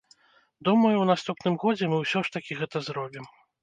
[0.69, 3.35] Думаю, у наступным годзе мы ўсё ж такі гэта зробім.